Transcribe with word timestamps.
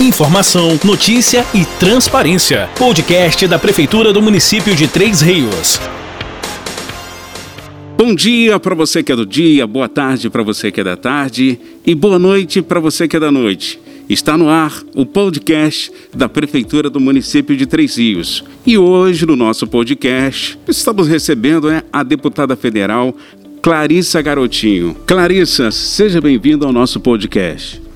Informação, 0.00 0.78
notícia 0.84 1.44
e 1.52 1.64
transparência. 1.80 2.70
Podcast 2.78 3.48
da 3.48 3.58
Prefeitura 3.58 4.12
do 4.12 4.22
município 4.22 4.72
de 4.76 4.86
Três 4.86 5.20
Rios. 5.20 5.80
Bom 7.96 8.14
dia 8.14 8.60
para 8.60 8.76
você 8.76 9.02
que 9.02 9.10
é 9.10 9.16
do 9.16 9.26
dia, 9.26 9.66
boa 9.66 9.88
tarde 9.88 10.30
para 10.30 10.44
você 10.44 10.70
que 10.70 10.80
é 10.80 10.84
da 10.84 10.96
tarde 10.96 11.58
e 11.84 11.96
boa 11.96 12.16
noite 12.16 12.62
para 12.62 12.78
você 12.78 13.08
que 13.08 13.16
é 13.16 13.20
da 13.20 13.32
noite. 13.32 13.80
Está 14.08 14.38
no 14.38 14.48
ar 14.48 14.72
o 14.94 15.04
podcast 15.04 15.90
da 16.14 16.28
Prefeitura 16.28 16.88
do 16.88 17.00
município 17.00 17.56
de 17.56 17.66
Três 17.66 17.96
Rios. 17.96 18.44
E 18.64 18.78
hoje, 18.78 19.26
no 19.26 19.34
nosso 19.34 19.66
podcast, 19.66 20.56
estamos 20.68 21.08
recebendo 21.08 21.70
né, 21.70 21.82
a 21.92 22.04
deputada 22.04 22.54
federal 22.54 23.12
Clarissa 23.60 24.22
Garotinho. 24.22 24.96
Clarissa, 25.04 25.72
seja 25.72 26.20
bem-vinda 26.20 26.64
ao 26.64 26.72
nosso 26.72 27.00
podcast. 27.00 27.87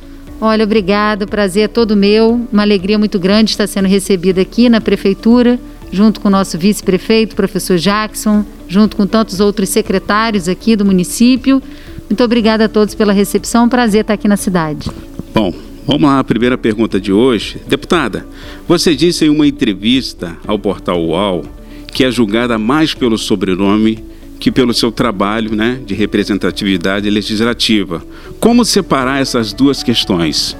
Olha, 0.44 0.64
obrigado, 0.64 1.24
prazer 1.24 1.62
é 1.62 1.68
todo 1.68 1.96
meu. 1.96 2.48
Uma 2.52 2.62
alegria 2.62 2.98
muito 2.98 3.16
grande 3.16 3.52
estar 3.52 3.68
sendo 3.68 3.86
recebida 3.86 4.40
aqui 4.40 4.68
na 4.68 4.80
Prefeitura, 4.80 5.56
junto 5.92 6.20
com 6.20 6.26
o 6.26 6.30
nosso 6.32 6.58
vice-prefeito, 6.58 7.36
professor 7.36 7.78
Jackson, 7.78 8.44
junto 8.66 8.96
com 8.96 9.06
tantos 9.06 9.38
outros 9.38 9.68
secretários 9.68 10.48
aqui 10.48 10.74
do 10.74 10.84
município. 10.84 11.62
Muito 12.10 12.24
obrigada 12.24 12.64
a 12.64 12.68
todos 12.68 12.92
pela 12.92 13.12
recepção, 13.12 13.68
prazer 13.68 14.00
estar 14.00 14.14
aqui 14.14 14.26
na 14.26 14.36
cidade. 14.36 14.90
Bom, 15.32 15.54
Vamos 15.84 16.02
lá, 16.02 16.20
a 16.20 16.24
primeira 16.24 16.56
pergunta 16.56 17.00
de 17.00 17.12
hoje. 17.12 17.60
Deputada, 17.68 18.24
você 18.68 18.94
disse 18.96 19.24
em 19.24 19.28
uma 19.28 19.46
entrevista 19.46 20.36
ao 20.46 20.56
portal 20.56 21.00
UOL 21.04 21.44
que 21.92 22.04
é 22.04 22.10
julgada 22.10 22.56
mais 22.56 22.94
pelo 22.94 23.18
sobrenome 23.18 24.11
que 24.42 24.50
pelo 24.50 24.74
seu 24.74 24.90
trabalho 24.90 25.54
né, 25.54 25.78
de 25.86 25.94
representatividade 25.94 27.08
legislativa. 27.08 28.02
Como 28.40 28.64
separar 28.64 29.22
essas 29.22 29.52
duas 29.52 29.84
questões? 29.84 30.56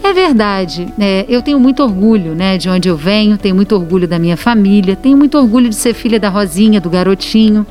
É 0.00 0.12
verdade. 0.12 0.86
É, 0.96 1.26
eu 1.28 1.42
tenho 1.42 1.58
muito 1.58 1.82
orgulho 1.82 2.36
né, 2.36 2.56
de 2.56 2.68
onde 2.68 2.88
eu 2.88 2.96
venho, 2.96 3.36
tenho 3.36 3.56
muito 3.56 3.74
orgulho 3.74 4.06
da 4.06 4.16
minha 4.16 4.36
família, 4.36 4.94
tenho 4.94 5.16
muito 5.16 5.36
orgulho 5.36 5.68
de 5.68 5.74
ser 5.74 5.92
filha 5.92 6.20
da 6.20 6.28
Rosinha, 6.28 6.80
do 6.80 6.88
garotinho. 6.88 7.66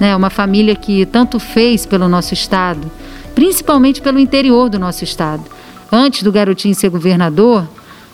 Né, 0.00 0.16
uma 0.16 0.30
família 0.30 0.74
que 0.74 1.04
tanto 1.04 1.38
fez 1.38 1.84
pelo 1.84 2.08
nosso 2.08 2.32
estado, 2.32 2.90
principalmente 3.34 4.00
pelo 4.00 4.18
interior 4.18 4.70
do 4.70 4.78
nosso 4.78 5.04
estado 5.04 5.44
antes 5.92 6.22
do 6.22 6.32
garotinho 6.32 6.74
ser 6.74 6.88
governador, 6.88 7.68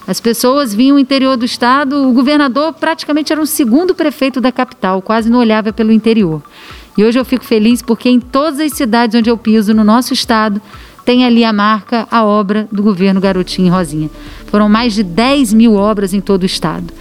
as 0.07 0.21
pessoas 0.21 0.75
vinham 0.75 0.97
o 0.97 0.99
interior 0.99 1.37
do 1.37 1.45
estado, 1.45 2.09
o 2.09 2.13
governador 2.13 2.73
praticamente 2.73 3.33
era 3.33 3.41
um 3.41 3.47
segundo 3.47 3.95
prefeito 3.95 4.41
da 4.41 4.51
capital, 4.51 5.01
quase 5.01 5.31
não 5.31 5.39
olhava 5.39 5.73
pelo 5.73 5.93
interior. 5.93 6.43
E 6.97 7.05
hoje 7.05 7.19
eu 7.19 7.25
fico 7.25 7.45
feliz 7.45 7.83
porque 7.83 8.09
em 8.09 8.21
todas 8.21 8.61
as 8.61 8.73
cidades 8.73 9.19
onde 9.19 9.31
eu 9.31 9.37
piso 9.37 9.73
no 9.73 9.85
nosso 9.85 10.13
estado, 10.13 10.61
tem 11.05 11.25
ali 11.25 11.45
a 11.45 11.53
marca, 11.53 12.07
a 12.11 12.25
obra 12.25 12.69
do 12.71 12.83
governo 12.83 13.21
Garotinho 13.21 13.69
e 13.69 13.71
Rosinha. 13.71 14.11
Foram 14.47 14.69
mais 14.69 14.95
de 14.95 15.03
10 15.03 15.53
mil 15.53 15.75
obras 15.75 16.13
em 16.13 16.21
todo 16.21 16.43
o 16.43 16.47
estado. 16.47 16.93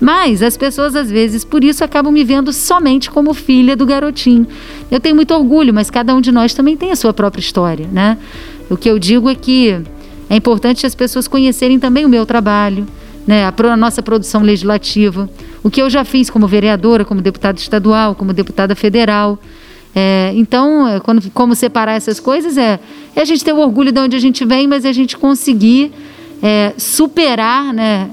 Mas 0.00 0.42
as 0.42 0.56
pessoas, 0.56 0.94
às 0.94 1.10
vezes, 1.10 1.44
por 1.44 1.64
isso 1.64 1.82
acabam 1.82 2.12
me 2.12 2.22
vendo 2.22 2.52
somente 2.52 3.10
como 3.10 3.34
filha 3.34 3.74
do 3.74 3.84
garotinho. 3.84 4.46
Eu 4.90 5.00
tenho 5.00 5.16
muito 5.16 5.34
orgulho, 5.34 5.74
mas 5.74 5.90
cada 5.90 6.14
um 6.14 6.20
de 6.20 6.30
nós 6.30 6.54
também 6.54 6.76
tem 6.76 6.92
a 6.92 6.96
sua 6.96 7.12
própria 7.12 7.40
história, 7.40 7.88
né? 7.92 8.16
O 8.70 8.76
que 8.76 8.88
eu 8.88 8.98
digo 8.98 9.28
é 9.28 9.34
que 9.34 9.76
é 10.30 10.36
importante 10.36 10.86
as 10.86 10.94
pessoas 10.94 11.26
conhecerem 11.26 11.80
também 11.80 12.04
o 12.04 12.08
meu 12.08 12.24
trabalho, 12.24 12.86
né, 13.28 13.44
a, 13.44 13.76
nossa 13.76 14.02
produção 14.02 14.40
legislativa, 14.40 15.28
o 15.62 15.68
que 15.68 15.82
eu 15.82 15.90
já 15.90 16.02
fiz 16.02 16.30
como 16.30 16.48
vereadora, 16.48 17.04
como 17.04 17.20
deputada 17.20 17.58
estadual, 17.58 18.14
como 18.14 18.32
deputada 18.32 18.74
federal. 18.74 19.38
É, 19.94 20.32
então, 20.34 20.88
é, 20.88 20.98
quando, 20.98 21.30
como 21.32 21.54
separar 21.54 21.92
essas 21.92 22.18
coisas 22.18 22.56
é, 22.56 22.80
é, 23.14 23.20
a 23.20 23.24
gente 23.26 23.44
ter 23.44 23.52
o 23.52 23.58
orgulho 23.58 23.92
de 23.92 24.00
onde 24.00 24.16
a 24.16 24.18
gente 24.18 24.46
vem, 24.46 24.66
mas 24.66 24.86
é 24.86 24.88
a 24.88 24.94
gente 24.94 25.14
conseguir 25.18 25.92
é, 26.42 26.72
superar 26.78 27.74
né, 27.74 28.08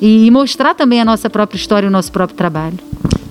e, 0.00 0.26
e 0.26 0.30
mostrar 0.30 0.74
também 0.74 1.00
a 1.00 1.04
nossa 1.04 1.28
própria 1.28 1.58
história 1.58 1.86
e 1.86 1.88
o 1.88 1.92
nosso 1.92 2.12
próprio 2.12 2.38
trabalho. 2.38 2.78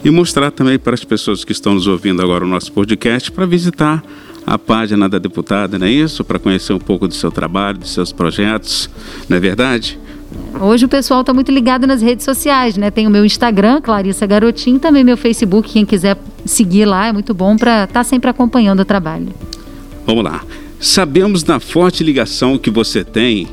E 0.03 0.11
mostrar 0.11 0.51
também 0.51 0.77
para 0.77 0.95
as 0.95 1.05
pessoas 1.05 1.45
que 1.45 1.53
estão 1.53 1.75
nos 1.75 1.87
ouvindo 1.87 2.21
agora 2.21 2.43
o 2.43 2.47
nosso 2.47 2.73
podcast 2.73 3.31
para 3.31 3.45
visitar 3.45 4.03
a 4.45 4.59
página 4.59 5.07
da 5.07 5.17
deputada, 5.17 5.79
não 5.79 5.87
é 5.87 5.91
isso? 5.91 6.25
Para 6.25 6.39
conhecer 6.39 6.73
um 6.73 6.79
pouco 6.79 7.07
do 7.07 7.13
seu 7.13 7.31
trabalho, 7.31 7.77
dos 7.77 7.93
seus 7.93 8.11
projetos, 8.11 8.89
não 9.29 9.37
é 9.37 9.39
verdade? 9.39 9.97
Hoje 10.59 10.85
o 10.85 10.89
pessoal 10.89 11.21
está 11.21 11.33
muito 11.33 11.51
ligado 11.51 11.87
nas 11.87 12.01
redes 12.01 12.23
sociais, 12.23 12.77
né? 12.77 12.91
Tem 12.91 13.07
o 13.07 13.09
meu 13.09 13.25
Instagram, 13.25 13.81
Clarissa 13.81 14.25
Garotinho, 14.25 14.79
também 14.79 15.03
meu 15.03 15.17
Facebook, 15.17 15.71
quem 15.71 15.85
quiser 15.85 16.17
seguir 16.45 16.85
lá, 16.85 17.07
é 17.07 17.11
muito 17.11 17.33
bom 17.33 17.55
para 17.57 17.83
estar 17.83 17.93
tá 17.93 18.03
sempre 18.03 18.29
acompanhando 18.29 18.81
o 18.81 18.85
trabalho. 18.85 19.29
Vamos 20.05 20.23
lá. 20.23 20.43
Sabemos 20.79 21.43
da 21.43 21.59
forte 21.59 22.03
ligação 22.03 22.57
que 22.57 22.69
você 22.69 23.03
tem, 23.03 23.47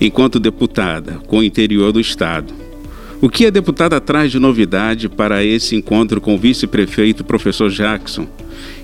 enquanto 0.00 0.38
deputada, 0.38 1.18
com 1.26 1.38
o 1.38 1.44
interior 1.44 1.92
do 1.92 2.00
Estado. 2.00 2.52
O 3.20 3.28
que 3.28 3.46
a 3.46 3.50
deputada 3.50 4.00
traz 4.00 4.30
de 4.30 4.38
novidade 4.38 5.08
para 5.08 5.42
esse 5.44 5.74
encontro 5.74 6.20
com 6.20 6.34
o 6.34 6.38
vice-prefeito, 6.38 7.24
professor 7.24 7.70
Jackson? 7.70 8.26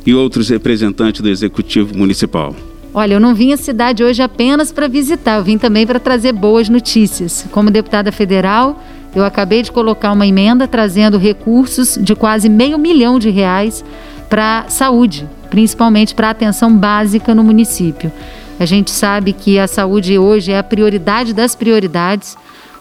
e 0.06 0.14
outros 0.14 0.48
representantes 0.48 1.20
do 1.20 1.28
Executivo 1.28 1.96
Municipal. 1.96 2.54
Olha, 2.96 3.14
eu 3.14 3.20
não 3.20 3.34
vim 3.34 3.52
à 3.52 3.56
cidade 3.56 4.04
hoje 4.04 4.22
apenas 4.22 4.70
para 4.70 4.86
visitar, 4.86 5.38
eu 5.38 5.42
vim 5.42 5.58
também 5.58 5.84
para 5.84 5.98
trazer 5.98 6.30
boas 6.30 6.68
notícias. 6.68 7.44
Como 7.50 7.68
deputada 7.68 8.12
federal, 8.12 8.80
eu 9.12 9.24
acabei 9.24 9.62
de 9.62 9.72
colocar 9.72 10.12
uma 10.12 10.24
emenda 10.24 10.68
trazendo 10.68 11.18
recursos 11.18 11.98
de 12.00 12.14
quase 12.14 12.48
meio 12.48 12.78
milhão 12.78 13.18
de 13.18 13.30
reais 13.30 13.84
para 14.30 14.66
saúde, 14.68 15.28
principalmente 15.50 16.14
para 16.14 16.30
atenção 16.30 16.72
básica 16.76 17.34
no 17.34 17.42
município. 17.42 18.12
A 18.60 18.64
gente 18.64 18.92
sabe 18.92 19.32
que 19.32 19.58
a 19.58 19.66
saúde 19.66 20.16
hoje 20.16 20.52
é 20.52 20.58
a 20.58 20.62
prioridade 20.62 21.34
das 21.34 21.56
prioridades. 21.56 22.36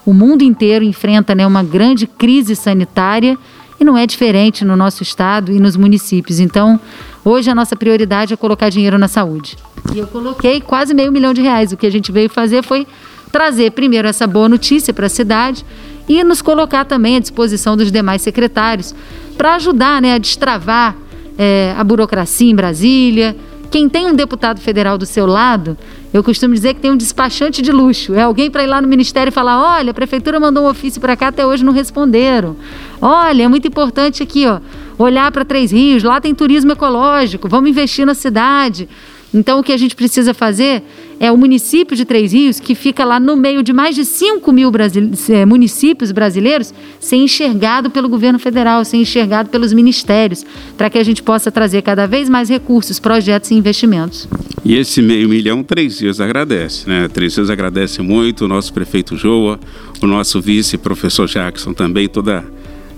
O 0.06 0.14
mundo 0.14 0.42
inteiro 0.42 0.84
enfrenta 0.84 1.34
né, 1.34 1.44
uma 1.44 1.64
grande 1.64 2.06
crise 2.06 2.54
sanitária 2.54 3.36
e 3.80 3.84
não 3.84 3.98
é 3.98 4.06
diferente 4.06 4.64
no 4.64 4.76
nosso 4.76 5.02
estado 5.02 5.50
e 5.50 5.58
nos 5.58 5.76
municípios. 5.76 6.38
Então, 6.38 6.78
hoje 7.24 7.50
a 7.50 7.54
nossa 7.54 7.74
prioridade 7.74 8.32
é 8.32 8.36
colocar 8.36 8.68
dinheiro 8.68 8.96
na 8.96 9.08
saúde. 9.08 9.56
E 9.92 9.98
eu 9.98 10.06
coloquei 10.06 10.60
quase 10.60 10.94
meio 10.94 11.10
milhão 11.10 11.34
de 11.34 11.42
reais. 11.42 11.72
O 11.72 11.76
que 11.76 11.86
a 11.86 11.90
gente 11.90 12.12
veio 12.12 12.28
fazer 12.28 12.62
foi 12.62 12.86
trazer 13.30 13.72
primeiro 13.72 14.06
essa 14.06 14.26
boa 14.26 14.48
notícia 14.48 14.94
para 14.94 15.06
a 15.06 15.08
cidade 15.08 15.64
e 16.08 16.22
nos 16.22 16.40
colocar 16.40 16.84
também 16.84 17.16
à 17.16 17.18
disposição 17.18 17.76
dos 17.76 17.90
demais 17.90 18.22
secretários 18.22 18.94
para 19.36 19.56
ajudar 19.56 20.00
né, 20.00 20.14
a 20.14 20.18
destravar 20.18 20.96
é, 21.36 21.74
a 21.76 21.82
burocracia 21.82 22.50
em 22.50 22.54
Brasília. 22.54 23.36
Quem 23.70 23.88
tem 23.88 24.06
um 24.06 24.14
deputado 24.14 24.60
federal 24.60 24.96
do 24.96 25.04
seu 25.04 25.26
lado, 25.26 25.76
eu 26.12 26.22
costumo 26.22 26.54
dizer 26.54 26.74
que 26.74 26.80
tem 26.80 26.92
um 26.92 26.96
despachante 26.96 27.60
de 27.60 27.72
luxo. 27.72 28.14
É 28.14 28.22
alguém 28.22 28.48
para 28.48 28.62
ir 28.62 28.68
lá 28.68 28.80
no 28.80 28.86
ministério 28.86 29.30
e 29.30 29.32
falar: 29.32 29.60
olha, 29.60 29.90
a 29.90 29.94
prefeitura 29.94 30.38
mandou 30.38 30.62
um 30.62 30.68
ofício 30.68 31.00
para 31.00 31.16
cá, 31.16 31.28
até 31.28 31.44
hoje 31.44 31.64
não 31.64 31.72
responderam. 31.72 32.56
Olha, 33.02 33.42
é 33.42 33.48
muito 33.48 33.66
importante 33.66 34.22
aqui, 34.22 34.46
ó, 34.46 34.60
olhar 34.96 35.32
para 35.32 35.44
Três 35.44 35.72
Rios, 35.72 36.04
lá 36.04 36.20
tem 36.20 36.32
turismo 36.32 36.70
ecológico, 36.70 37.48
vamos 37.48 37.68
investir 37.68 38.06
na 38.06 38.14
cidade. 38.14 38.88
Então, 39.34 39.58
o 39.58 39.62
que 39.64 39.72
a 39.72 39.76
gente 39.76 39.96
precisa 39.96 40.32
fazer 40.32 40.80
é 41.18 41.30
o 41.32 41.36
município 41.36 41.96
de 41.96 42.04
Três 42.04 42.32
Rios, 42.32 42.60
que 42.60 42.74
fica 42.74 43.04
lá 43.04 43.18
no 43.18 43.34
meio 43.34 43.64
de 43.64 43.72
mais 43.72 43.96
de 43.96 44.04
5 44.04 44.52
mil 44.52 44.70
brasil... 44.70 45.10
Eh, 45.28 45.44
municípios 45.44 46.12
brasileiros, 46.12 46.72
ser 47.00 47.16
enxergado 47.16 47.90
pelo 47.90 48.08
governo 48.08 48.38
federal, 48.38 48.84
ser 48.84 48.98
enxergado 48.98 49.48
pelos 49.48 49.72
ministérios, 49.72 50.46
para 50.76 50.88
que 50.88 50.98
a 50.98 51.02
gente 51.02 51.22
possa 51.22 51.50
trazer 51.50 51.82
cada 51.82 52.06
vez 52.06 52.28
mais 52.28 52.48
recursos, 52.48 53.00
projetos 53.00 53.50
e 53.50 53.54
investimentos. 53.54 54.28
E 54.64 54.76
esse 54.76 55.02
meio 55.02 55.28
milhão, 55.28 55.62
Três 55.62 56.00
Rios 56.00 56.20
agradece, 56.20 56.88
né? 56.88 57.08
Três 57.08 57.36
Rios 57.36 57.50
agradece 57.50 58.00
muito 58.02 58.44
o 58.44 58.48
nosso 58.48 58.72
prefeito 58.72 59.16
Joa, 59.16 59.58
o 60.00 60.06
nosso 60.06 60.40
vice, 60.40 60.78
professor 60.78 61.26
Jackson 61.26 61.72
também, 61.72 62.08
toda 62.08 62.44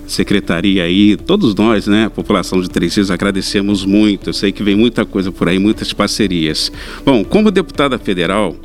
secretaria 0.07 0.83
aí, 0.83 1.15
todos 1.17 1.53
nós, 1.53 1.85
né, 1.85 2.05
a 2.05 2.09
população 2.09 2.61
de 2.61 2.69
Três 2.69 2.95
Rios, 2.95 3.11
agradecemos 3.11 3.85
muito. 3.85 4.29
Eu 4.29 4.33
sei 4.33 4.51
que 4.51 4.63
vem 4.63 4.75
muita 4.75 5.05
coisa 5.05 5.31
por 5.31 5.49
aí, 5.49 5.59
muitas 5.59 5.93
parcerias. 5.93 6.71
Bom, 7.05 7.23
como 7.23 7.51
deputada 7.51 7.99
federal, 7.99 8.55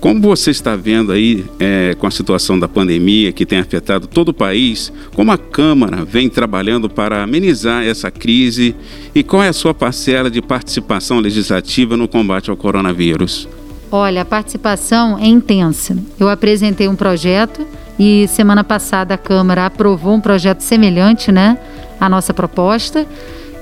como 0.00 0.20
você 0.20 0.50
está 0.50 0.74
vendo 0.74 1.12
aí 1.12 1.44
é, 1.58 1.94
com 1.98 2.06
a 2.06 2.10
situação 2.10 2.58
da 2.58 2.66
pandemia 2.66 3.32
que 3.32 3.44
tem 3.44 3.58
afetado 3.58 4.06
todo 4.06 4.30
o 4.30 4.34
país, 4.34 4.90
como 5.14 5.30
a 5.30 5.36
Câmara 5.36 6.04
vem 6.06 6.28
trabalhando 6.28 6.88
para 6.88 7.22
amenizar 7.22 7.84
essa 7.84 8.10
crise 8.10 8.74
e 9.14 9.22
qual 9.22 9.42
é 9.42 9.48
a 9.48 9.52
sua 9.52 9.74
parcela 9.74 10.30
de 10.30 10.40
participação 10.40 11.20
legislativa 11.20 11.98
no 11.98 12.08
combate 12.08 12.50
ao 12.50 12.56
coronavírus? 12.56 13.46
Olha, 13.92 14.22
a 14.22 14.24
participação 14.24 15.18
é 15.18 15.26
intensa. 15.26 15.96
Eu 16.18 16.28
apresentei 16.28 16.88
um 16.88 16.96
projeto 16.96 17.66
e 18.02 18.26
semana 18.28 18.64
passada 18.64 19.12
a 19.12 19.18
Câmara 19.18 19.66
aprovou 19.66 20.14
um 20.14 20.20
projeto 20.22 20.62
semelhante, 20.62 21.30
né, 21.30 21.58
à 22.00 22.08
nossa 22.08 22.32
proposta, 22.32 23.06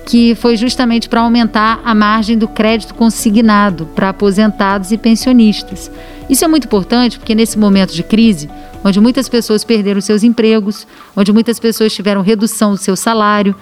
que 0.06 0.36
foi 0.36 0.56
justamente 0.56 1.08
para 1.08 1.22
aumentar 1.22 1.80
a 1.84 1.92
margem 1.92 2.38
do 2.38 2.46
crédito 2.46 2.94
consignado 2.94 3.86
para 3.96 4.10
aposentados 4.10 4.92
e 4.92 4.96
pensionistas. 4.96 5.90
Isso 6.30 6.44
é 6.44 6.48
muito 6.48 6.66
importante 6.66 7.18
porque 7.18 7.34
nesse 7.34 7.58
momento 7.58 7.92
de 7.92 8.04
crise, 8.04 8.48
onde 8.84 9.00
muitas 9.00 9.28
pessoas 9.28 9.64
perderam 9.64 10.00
seus 10.00 10.22
empregos, 10.22 10.86
onde 11.16 11.32
muitas 11.32 11.58
pessoas 11.58 11.92
tiveram 11.92 12.22
redução 12.22 12.70
do 12.70 12.78
seu 12.78 12.94
salário, 12.94 13.56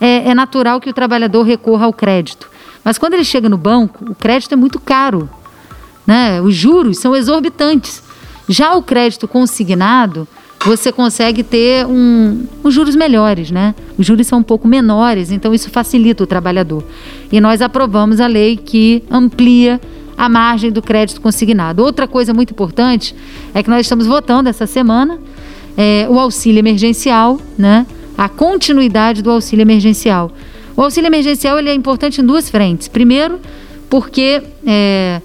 é, 0.00 0.30
é 0.30 0.34
natural 0.34 0.80
que 0.80 0.90
o 0.90 0.92
trabalhador 0.92 1.44
recorra 1.44 1.86
ao 1.86 1.92
crédito. 1.92 2.50
Mas 2.82 2.98
quando 2.98 3.14
ele 3.14 3.24
chega 3.24 3.48
no 3.48 3.56
banco, 3.56 4.10
o 4.10 4.14
crédito 4.16 4.54
é 4.54 4.56
muito 4.56 4.80
caro. 4.80 5.30
Né? 6.04 6.40
Os 6.40 6.56
juros 6.56 6.98
são 6.98 7.14
exorbitantes. 7.14 8.02
Já 8.48 8.74
o 8.74 8.82
crédito 8.82 9.26
consignado, 9.26 10.26
você 10.64 10.90
consegue 10.90 11.42
ter 11.42 11.86
um, 11.86 12.44
um, 12.64 12.70
juros 12.70 12.96
melhores, 12.96 13.50
né? 13.50 13.74
Os 13.96 14.06
juros 14.06 14.26
são 14.26 14.40
um 14.40 14.42
pouco 14.42 14.66
menores, 14.66 15.30
então 15.30 15.54
isso 15.54 15.70
facilita 15.70 16.24
o 16.24 16.26
trabalhador. 16.26 16.84
E 17.30 17.40
nós 17.40 17.62
aprovamos 17.62 18.20
a 18.20 18.26
lei 18.26 18.56
que 18.56 19.02
amplia 19.10 19.80
a 20.16 20.28
margem 20.28 20.72
do 20.72 20.80
crédito 20.80 21.20
consignado. 21.20 21.82
Outra 21.82 22.08
coisa 22.08 22.32
muito 22.32 22.52
importante 22.52 23.14
é 23.54 23.62
que 23.62 23.70
nós 23.70 23.80
estamos 23.80 24.06
votando 24.06 24.48
essa 24.48 24.66
semana 24.66 25.18
é, 25.76 26.06
o 26.08 26.18
auxílio 26.18 26.58
emergencial, 26.58 27.38
né? 27.56 27.86
A 28.16 28.28
continuidade 28.28 29.22
do 29.22 29.30
auxílio 29.30 29.62
emergencial. 29.62 30.32
O 30.74 30.82
auxílio 30.82 31.08
emergencial 31.08 31.58
ele 31.58 31.68
é 31.68 31.74
importante 31.74 32.20
em 32.20 32.24
duas 32.24 32.48
frentes. 32.48 32.88
Primeiro, 32.88 33.38
porque 33.90 34.42
é, 34.66 35.20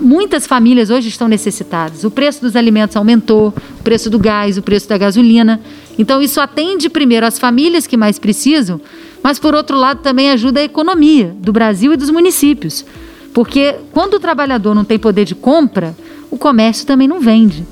muitas 0.00 0.46
famílias 0.46 0.90
hoje 0.90 1.08
estão 1.08 1.28
necessitadas. 1.28 2.04
O 2.04 2.10
preço 2.10 2.40
dos 2.40 2.56
alimentos 2.56 2.96
aumentou, 2.96 3.52
o 3.78 3.82
preço 3.82 4.10
do 4.10 4.18
gás, 4.18 4.58
o 4.58 4.62
preço 4.62 4.88
da 4.88 4.98
gasolina. 4.98 5.60
Então, 5.98 6.20
isso 6.20 6.40
atende 6.40 6.88
primeiro 6.88 7.26
as 7.26 7.38
famílias 7.38 7.86
que 7.86 7.96
mais 7.96 8.18
precisam, 8.18 8.80
mas, 9.22 9.38
por 9.38 9.54
outro 9.54 9.76
lado, 9.76 10.00
também 10.02 10.30
ajuda 10.30 10.60
a 10.60 10.64
economia 10.64 11.34
do 11.38 11.52
Brasil 11.52 11.92
e 11.92 11.96
dos 11.96 12.10
municípios. 12.10 12.84
Porque 13.32 13.74
quando 13.92 14.14
o 14.14 14.20
trabalhador 14.20 14.74
não 14.74 14.84
tem 14.84 14.98
poder 14.98 15.24
de 15.24 15.34
compra, 15.34 15.96
o 16.30 16.38
comércio 16.38 16.86
também 16.86 17.08
não 17.08 17.20
vende. 17.20 17.66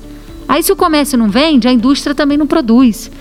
Aí, 0.47 0.61
se 0.61 0.71
o 0.71 0.75
comércio 0.75 1.17
não 1.17 1.29
vende, 1.29 1.67
a 1.67 1.73
indústria 1.73 2.13
também 2.13 2.37
não 2.37 2.47
produz. 2.47 3.11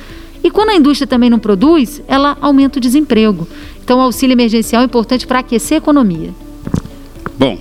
E 0.42 0.50
quando 0.50 0.70
a 0.70 0.76
indústria 0.76 1.06
também 1.06 1.30
não 1.30 1.38
produz, 1.38 2.02
ela 2.06 2.36
aumenta 2.40 2.78
o 2.78 2.80
desemprego. 2.80 3.48
Então, 3.82 3.98
o 3.98 4.02
auxílio 4.02 4.34
emergencial 4.34 4.82
é 4.82 4.84
importante 4.84 5.26
para 5.26 5.38
aquecer 5.38 5.76
a 5.76 5.78
economia. 5.78 6.34
Bom, 7.38 7.58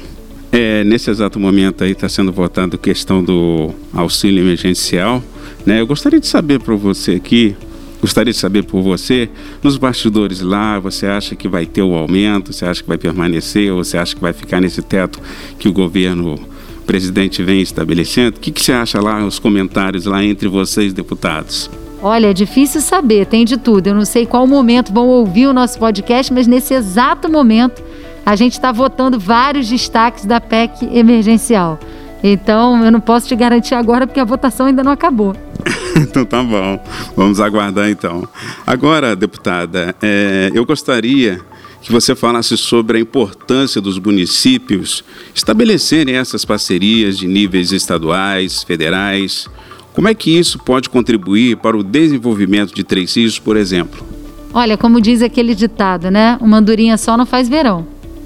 é, 0.53 0.83
nesse 0.83 1.09
exato 1.09 1.39
momento 1.39 1.83
aí 1.83 1.91
está 1.91 2.07
sendo 2.07 2.31
votado 2.31 2.75
a 2.75 2.79
questão 2.79 3.23
do 3.23 3.71
auxílio 3.91 4.43
emergencial. 4.43 5.21
Né? 5.65 5.81
Eu 5.81 5.87
gostaria 5.87 6.19
de 6.19 6.27
saber 6.27 6.59
para 6.59 6.75
você 6.75 7.13
aqui, 7.13 7.55
Gostaria 7.99 8.33
de 8.33 8.37
saber 8.37 8.65
por 8.65 8.81
você, 8.81 9.29
nos 9.63 9.77
bastidores 9.77 10.41
lá, 10.41 10.77
você 10.77 11.07
acha 11.07 11.37
que 11.37 11.47
vai 11.47 11.65
ter 11.65 11.81
o 11.81 11.93
aumento, 11.93 12.51
você 12.51 12.65
acha 12.65 12.81
que 12.81 12.87
vai 12.89 12.97
permanecer, 12.97 13.71
ou 13.71 13.81
você 13.81 13.97
acha 13.97 14.13
que 14.13 14.19
vai 14.21 14.33
ficar 14.33 14.59
nesse 14.59 14.81
teto 14.81 15.21
que 15.57 15.69
o 15.69 15.71
governo 15.71 16.33
o 16.33 16.85
presidente 16.85 17.41
vem 17.41 17.61
estabelecendo? 17.61 18.35
O 18.35 18.39
que, 18.41 18.51
que 18.51 18.61
você 18.61 18.73
acha 18.73 18.99
lá, 18.99 19.25
os 19.25 19.39
comentários 19.39 20.03
lá 20.03 20.21
entre 20.21 20.49
vocês, 20.49 20.91
deputados? 20.91 21.69
Olha, 22.01 22.27
é 22.27 22.33
difícil 22.33 22.81
saber, 22.81 23.25
tem 23.25 23.45
de 23.45 23.55
tudo. 23.55 23.87
Eu 23.87 23.95
não 23.95 24.03
sei 24.03 24.25
qual 24.25 24.45
momento 24.45 24.91
vão 24.91 25.07
ouvir 25.07 25.47
o 25.47 25.53
nosso 25.53 25.79
podcast, 25.79 26.33
mas 26.33 26.45
nesse 26.45 26.73
exato 26.73 27.31
momento 27.31 27.81
a 28.25 28.35
gente 28.35 28.53
está 28.53 28.71
votando 28.71 29.19
vários 29.19 29.67
destaques 29.67 30.25
da 30.25 30.39
PEC 30.39 30.85
emergencial. 30.91 31.79
Então 32.23 32.83
eu 32.83 32.91
não 32.91 33.01
posso 33.01 33.27
te 33.27 33.35
garantir 33.35 33.75
agora 33.75 34.07
porque 34.07 34.19
a 34.19 34.25
votação 34.25 34.67
ainda 34.67 34.83
não 34.83 34.91
acabou. 34.91 35.35
então 35.97 36.23
tá 36.25 36.41
bom. 36.41 36.81
Vamos 37.15 37.39
aguardar 37.39 37.89
então. 37.89 38.27
Agora, 38.65 39.15
deputada, 39.15 39.93
é, 40.01 40.49
eu 40.53 40.65
gostaria 40.65 41.41
que 41.81 41.91
você 41.91 42.15
falasse 42.15 42.55
sobre 42.55 42.97
a 42.97 43.01
importância 43.01 43.81
dos 43.81 43.99
municípios 43.99 45.03
estabelecerem 45.35 46.15
essas 46.15 46.45
parcerias 46.45 47.17
de 47.17 47.27
níveis 47.27 47.73
estaduais, 47.73 48.63
federais. 48.63 49.49
Como 49.93 50.07
é 50.07 50.13
que 50.13 50.31
isso 50.31 50.57
pode 50.59 50.89
contribuir 50.89 51.57
para 51.57 51.77
o 51.77 51.83
desenvolvimento 51.83 52.73
de 52.73 52.85
Três 52.85 53.15
Rios, 53.17 53.37
por 53.37 53.57
exemplo? 53.57 54.05
Olha, 54.53 54.77
como 54.77 55.01
diz 55.01 55.21
aquele 55.21 55.53
ditado, 55.53 56.09
né? 56.09 56.37
Uma 56.39 56.57
andorinha 56.57 56.97
só 56.97 57.17
não 57.17 57.25
faz 57.25 57.49
verão. 57.49 57.85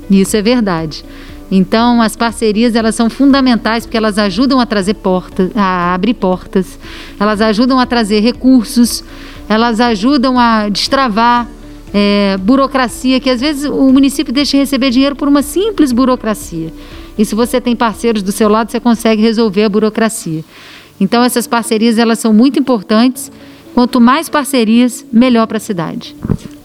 Isso 0.10 0.36
é 0.38 0.42
verdade. 0.42 1.04
Então, 1.50 2.02
as 2.02 2.16
parcerias 2.16 2.76
elas 2.76 2.96
são 2.96 3.10
fundamentais 3.10 3.86
porque 3.86 3.98
elas 3.98 4.18
ajudam 4.18 4.60
a 4.60 4.66
trazer 4.66 4.96
portas, 4.96 5.50
a 5.56 5.94
abrir 5.94 6.14
portas, 6.14 6.78
elas 7.20 7.40
ajudam 7.40 7.80
a 7.80 7.86
trazer 7.86 8.20
recursos, 8.20 9.04
elas 9.48 9.80
ajudam 9.80 10.38
a 10.38 10.68
destravar 10.68 11.48
é, 11.94 12.38
burocracia 12.42 13.20
que 13.20 13.30
às 13.30 13.40
vezes 13.40 13.70
o 13.70 13.92
município 13.92 14.34
deixa 14.34 14.52
de 14.52 14.58
receber 14.58 14.90
dinheiro 14.90 15.16
por 15.16 15.28
uma 15.28 15.42
simples 15.42 15.94
burocracia. 15.94 16.72
E 17.18 17.26
se 17.26 17.34
você 17.34 17.60
tem 17.60 17.76
parceiros 17.76 18.22
do 18.22 18.32
seu 18.32 18.50
lado, 18.50 18.70
você 18.70 18.80
consegue 18.80 19.22
resolver 19.22 19.64
a 19.64 19.70
burocracia. 19.70 20.44
Então, 21.00 21.24
essas 21.24 21.48
parcerias 21.48 21.98
elas 21.98 22.20
são 22.20 22.34
muito 22.34 22.60
importantes. 22.60 23.32
Quanto 23.74 24.02
mais 24.02 24.28
parcerias, 24.28 25.06
melhor 25.12 25.46
para 25.48 25.58
a 25.58 25.60
cidade. 25.60 26.16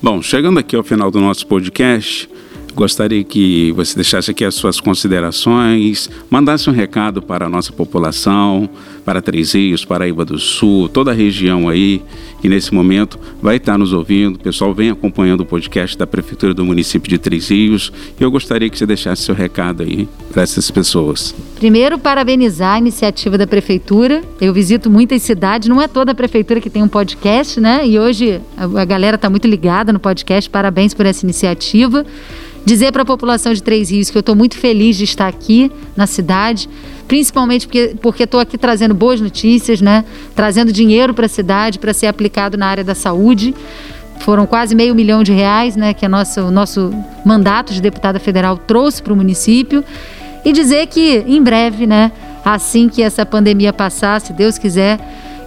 Bom, 0.02 0.20
chegando 0.22 0.58
aqui 0.58 0.74
ao 0.74 0.82
final 0.82 1.10
do 1.10 1.20
nosso 1.20 1.46
podcast, 1.46 2.28
Gostaria 2.74 3.22
que 3.22 3.70
você 3.72 3.94
deixasse 3.94 4.30
aqui 4.30 4.44
as 4.44 4.54
suas 4.54 4.80
considerações, 4.80 6.08
mandasse 6.30 6.70
um 6.70 6.72
recado 6.72 7.20
para 7.20 7.46
a 7.46 7.48
nossa 7.48 7.72
população, 7.72 8.68
para 9.04 9.20
Três 9.20 9.52
Rios, 9.52 9.84
Paraíba 9.84 10.24
do 10.24 10.38
Sul, 10.38 10.88
toda 10.88 11.10
a 11.10 11.14
região 11.14 11.68
aí, 11.68 12.02
que 12.40 12.48
nesse 12.48 12.72
momento 12.72 13.18
vai 13.40 13.56
estar 13.56 13.78
nos 13.78 13.92
ouvindo. 13.92 14.36
O 14.36 14.38
pessoal 14.38 14.72
vem 14.74 14.90
acompanhando 14.90 15.40
o 15.40 15.46
podcast 15.46 15.96
da 15.96 16.06
Prefeitura 16.06 16.54
do 16.54 16.64
município 16.64 17.08
de 17.08 17.18
Três 17.18 17.48
Rios 17.48 17.92
eu 18.18 18.30
gostaria 18.30 18.68
que 18.68 18.78
você 18.78 18.86
deixasse 18.86 19.22
seu 19.22 19.34
recado 19.34 19.82
aí 19.82 20.08
para 20.32 20.42
essas 20.42 20.70
pessoas. 20.70 21.34
Primeiro, 21.56 21.98
parabenizar 21.98 22.74
a 22.74 22.78
iniciativa 22.78 23.36
da 23.36 23.46
Prefeitura. 23.46 24.22
Eu 24.40 24.52
visito 24.52 24.90
muitas 24.90 25.22
cidades, 25.22 25.68
não 25.68 25.80
é 25.80 25.88
toda 25.88 26.12
a 26.12 26.14
Prefeitura 26.14 26.60
que 26.60 26.70
tem 26.70 26.82
um 26.82 26.88
podcast, 26.88 27.60
né? 27.60 27.86
E 27.86 27.98
hoje 27.98 28.40
a 28.56 28.84
galera 28.84 29.16
está 29.16 29.28
muito 29.28 29.46
ligada 29.46 29.92
no 29.92 29.98
podcast. 29.98 30.48
Parabéns 30.48 30.94
por 30.94 31.06
essa 31.06 31.24
iniciativa. 31.24 32.04
Dizer 32.64 32.92
para 32.92 33.02
a 33.02 33.04
população 33.04 33.52
de 33.52 33.60
Três 33.60 33.90
Rios 33.90 34.08
que 34.08 34.16
eu 34.16 34.20
estou 34.20 34.36
muito 34.36 34.56
feliz 34.56 34.96
de 34.96 35.02
estar 35.02 35.26
aqui 35.26 35.70
na 35.96 36.06
cidade, 36.06 36.68
principalmente 37.12 37.68
porque 38.00 38.22
estou 38.22 38.40
aqui 38.40 38.56
trazendo 38.56 38.94
boas 38.94 39.20
notícias, 39.20 39.82
né? 39.82 40.02
trazendo 40.34 40.72
dinheiro 40.72 41.12
para 41.12 41.26
a 41.26 41.28
cidade 41.28 41.78
para 41.78 41.92
ser 41.92 42.06
aplicado 42.06 42.56
na 42.56 42.66
área 42.66 42.82
da 42.82 42.94
saúde. 42.94 43.54
Foram 44.20 44.46
quase 44.46 44.74
meio 44.74 44.94
milhão 44.94 45.22
de 45.22 45.30
reais 45.30 45.76
né, 45.76 45.92
que 45.92 46.08
nosso, 46.08 46.40
o 46.40 46.50
nosso 46.50 46.90
mandato 47.22 47.74
de 47.74 47.82
deputada 47.82 48.18
federal 48.18 48.56
trouxe 48.56 49.02
para 49.02 49.12
o 49.12 49.16
município. 49.16 49.84
E 50.42 50.54
dizer 50.54 50.86
que 50.86 51.22
em 51.26 51.42
breve, 51.42 51.86
né, 51.86 52.10
assim 52.42 52.88
que 52.88 53.02
essa 53.02 53.26
pandemia 53.26 53.74
passar, 53.74 54.18
se 54.18 54.32
Deus 54.32 54.56
quiser, 54.56 54.98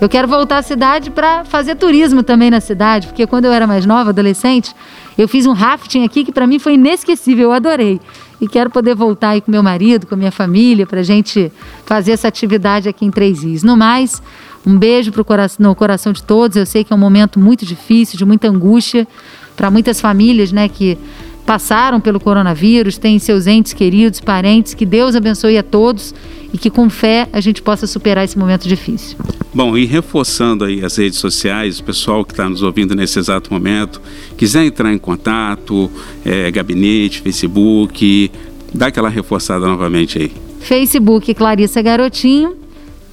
eu 0.01 0.09
quero 0.09 0.27
voltar 0.27 0.57
à 0.57 0.61
cidade 0.61 1.09
para 1.09 1.45
fazer 1.45 1.75
turismo 1.75 2.21
também 2.21 2.51
na 2.51 2.59
cidade, 2.59 3.07
porque 3.07 3.25
quando 3.25 3.45
eu 3.45 3.53
era 3.53 3.65
mais 3.65 3.85
nova, 3.85 4.09
adolescente, 4.09 4.73
eu 5.17 5.27
fiz 5.27 5.45
um 5.45 5.53
rafting 5.53 6.03
aqui 6.03 6.23
que 6.25 6.31
para 6.31 6.45
mim 6.45 6.59
foi 6.59 6.73
inesquecível, 6.73 7.45
eu 7.45 7.51
adorei. 7.53 7.99
E 8.39 8.47
quero 8.47 8.69
poder 8.69 8.95
voltar 8.95 9.29
aí 9.29 9.41
com 9.41 9.49
meu 9.49 9.63
marido, 9.63 10.05
com 10.05 10.15
minha 10.15 10.31
família, 10.31 10.85
para 10.85 10.99
a 10.99 11.03
gente 11.03 11.51
fazer 11.85 12.11
essa 12.11 12.27
atividade 12.27 12.89
aqui 12.89 13.05
em 13.05 13.11
Três 13.11 13.43
Rios. 13.43 13.63
No 13.63 13.77
mais, 13.77 14.21
um 14.65 14.77
beijo 14.77 15.11
pro 15.11 15.23
coração, 15.23 15.65
no 15.65 15.73
coração 15.73 16.11
de 16.11 16.21
todos. 16.21 16.57
Eu 16.57 16.65
sei 16.65 16.83
que 16.83 16.91
é 16.91 16.95
um 16.95 16.99
momento 16.99 17.39
muito 17.39 17.65
difícil, 17.65 18.17
de 18.17 18.25
muita 18.25 18.49
angústia 18.49 19.07
para 19.55 19.71
muitas 19.71 20.01
famílias, 20.01 20.51
né, 20.51 20.67
que 20.67 20.97
passaram 21.45 22.01
pelo 22.01 22.19
coronavírus, 22.19 22.97
têm 22.97 23.17
seus 23.19 23.47
entes 23.47 23.71
queridos, 23.71 24.19
parentes. 24.19 24.73
Que 24.73 24.85
Deus 24.85 25.15
abençoe 25.15 25.57
a 25.57 25.63
todos 25.63 26.13
e 26.51 26.57
que 26.57 26.69
com 26.69 26.89
fé 26.89 27.29
a 27.31 27.39
gente 27.39 27.61
possa 27.61 27.87
superar 27.87 28.25
esse 28.25 28.37
momento 28.37 28.67
difícil. 28.67 29.17
Bom, 29.55 29.77
e 29.77 29.85
reforçando 29.85 30.65
aí 30.65 30.83
as 30.83 30.97
redes 30.97 31.17
sociais, 31.17 31.79
o 31.79 31.83
pessoal 31.85 32.25
que 32.25 32.33
está 32.33 32.49
nos 32.49 32.61
ouvindo 32.61 32.93
nesse 32.93 33.17
exato 33.17 33.53
momento, 33.53 34.01
quiser 34.35 34.65
entrar 34.65 34.91
em 34.91 34.97
contato, 34.97 35.89
é, 36.25 36.51
gabinete, 36.51 37.21
Facebook, 37.21 38.29
dá 38.73 38.87
aquela 38.87 39.07
reforçada 39.07 39.65
novamente 39.65 40.19
aí. 40.19 40.31
Facebook 40.59 41.33
Clarissa 41.33 41.81
Garotinho, 41.81 42.57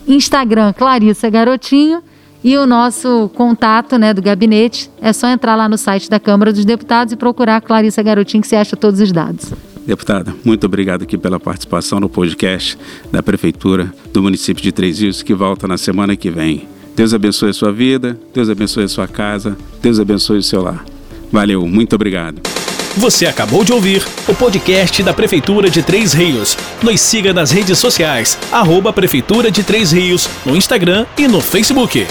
Instagram 0.09 0.73
Clarissa 0.73 1.31
Garotinho 1.31 2.03
e 2.43 2.57
o 2.57 2.67
nosso 2.67 3.31
contato 3.37 3.97
né, 3.97 4.13
do 4.13 4.21
gabinete 4.21 4.91
é 5.01 5.13
só 5.13 5.29
entrar 5.29 5.55
lá 5.55 5.69
no 5.69 5.79
site 5.79 6.11
da 6.11 6.19
Câmara 6.19 6.53
dos 6.53 6.65
Deputados 6.65 7.13
e 7.13 7.17
procurar 7.17 7.61
Clarissa 7.61 8.03
Garotinho 8.03 8.43
que 8.43 8.49
você 8.49 8.57
acha 8.57 8.75
todos 8.75 8.99
os 8.99 9.13
dados. 9.13 9.53
Deputada, 9.87 10.35
muito 10.45 10.65
obrigado 10.65 11.03
aqui 11.03 11.19
pela 11.19 11.41
participação 11.41 11.99
no 11.99 12.09
podcast 12.09 12.79
da 13.11 13.23
Prefeitura 13.23 13.93
do 14.13 14.23
município 14.23 14.63
de 14.63 14.71
Três 14.71 15.01
Rios, 15.01 15.23
que 15.23 15.35
volta 15.35 15.67
na 15.67 15.77
semana 15.77 16.15
que 16.17 16.31
vem. 16.31 16.69
Deus 16.95 17.13
abençoe 17.13 17.51
a 17.51 17.55
sua 17.55 17.73
vida, 17.73 18.19
Deus 18.33 18.49
abençoe 18.49 18.85
a 18.85 18.89
sua 18.89 19.09
casa, 19.09 19.57
Deus 19.81 19.99
abençoe 19.99 20.39
o 20.39 20.43
seu 20.43 20.63
lar. 20.63 20.85
Valeu, 21.33 21.67
muito 21.67 21.95
obrigado. 21.95 22.41
Você 22.97 23.25
acabou 23.25 23.65
de 23.65 23.73
ouvir 23.73 24.07
o 24.29 24.35
podcast 24.35 25.03
da 25.03 25.15
Prefeitura 25.15 25.71
de 25.71 25.83
Três 25.83 26.13
Rios. 26.13 26.57
Nos 26.83 27.01
siga 27.01 27.33
nas 27.33 27.51
redes 27.51 27.79
sociais, 27.79 28.39
arroba 28.53 28.93
Prefeitura 28.93 29.51
de 29.51 29.65
Três 29.65 29.93
Rios, 29.93 30.29
no 30.45 30.55
Instagram 30.55 31.07
e 31.17 31.27
no 31.27 31.41
Facebook. 31.41 32.07